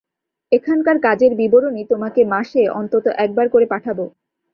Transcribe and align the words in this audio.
এখানকার 0.51 0.97
কাজের 0.99 1.31
বিবরণী 1.35 1.83
তোমাকে 1.91 2.21
মাসে 2.25 2.61
অন্তত 2.79 3.05
একবার 3.23 3.47
করে 3.49 3.65
পাঠাব। 3.73 3.97